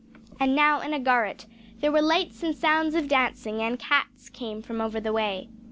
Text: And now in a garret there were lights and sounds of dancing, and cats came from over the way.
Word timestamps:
And 0.39 0.55
now 0.55 0.81
in 0.81 0.95
a 0.95 0.99
garret 0.99 1.45
there 1.79 1.91
were 1.91 2.01
lights 2.01 2.41
and 2.41 2.55
sounds 2.55 2.95
of 2.95 3.07
dancing, 3.07 3.61
and 3.61 3.77
cats 3.77 4.29
came 4.31 4.63
from 4.63 4.81
over 4.81 4.99
the 4.99 5.13
way. 5.13 5.47